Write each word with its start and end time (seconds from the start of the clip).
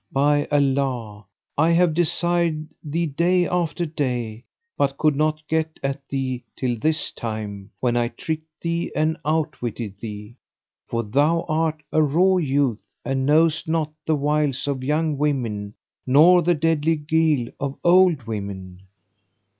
By 0.11 0.45
Allah, 0.51 1.27
I 1.59 1.69
have 1.73 1.93
desired 1.93 2.73
thee 2.83 3.05
day 3.05 3.47
after 3.47 3.85
day 3.85 4.45
but 4.75 4.97
could 4.97 5.15
not 5.15 5.47
get 5.47 5.79
at 5.83 6.09
thee 6.09 6.43
till 6.55 6.75
this 6.79 7.11
time 7.11 7.69
when 7.81 7.95
I 7.95 8.07
tricked 8.07 8.63
thee 8.63 8.91
and 8.95 9.15
outwitted 9.23 9.99
thee; 9.99 10.37
for 10.87 11.03
thou 11.03 11.45
art 11.47 11.83
a 11.91 12.01
raw 12.01 12.37
youth[FN#533] 12.41 12.95
and 13.05 13.25
knowest 13.27 13.67
not 13.67 13.93
the 14.07 14.15
wiles 14.15 14.67
of 14.67 14.83
young 14.83 15.19
women 15.19 15.75
nor 16.07 16.41
the 16.41 16.55
deadly 16.55 16.95
guile 16.95 17.49
of 17.59 17.77
old 17.83 18.23
women." 18.23 18.81